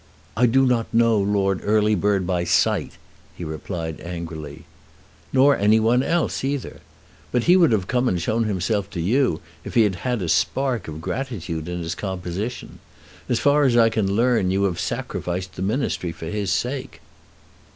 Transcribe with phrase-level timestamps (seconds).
[0.35, 2.93] "I do not know Lord Earlybird by sight,"
[3.37, 4.63] he replied angrily.
[5.31, 6.79] "Nor any one else either.
[7.31, 10.27] But he would have come and shown himself to you, if he had had a
[10.27, 12.79] spark of gratitude in his composition.
[13.29, 16.99] As far as I can learn you have sacrificed the Ministry for his sake."